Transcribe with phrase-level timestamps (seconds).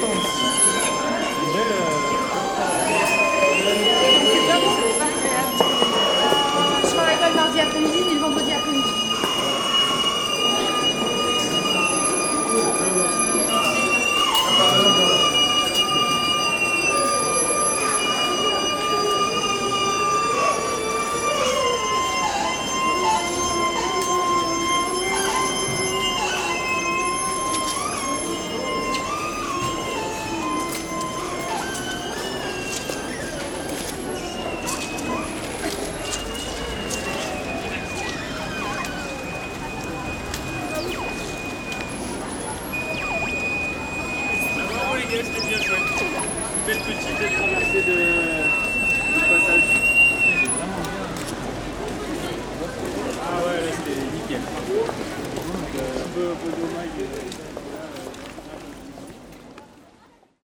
[0.00, 0.62] Tons.